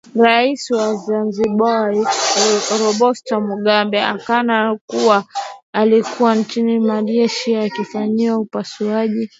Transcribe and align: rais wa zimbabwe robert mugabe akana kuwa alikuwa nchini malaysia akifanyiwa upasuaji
rais 0.23 0.61
wa 0.77 0.87
zimbabwe 1.37 2.01
robert 2.81 3.27
mugabe 3.47 3.99
akana 4.13 4.77
kuwa 4.89 5.23
alikuwa 5.73 6.35
nchini 6.35 6.79
malaysia 6.79 7.61
akifanyiwa 7.61 8.37
upasuaji 8.39 9.29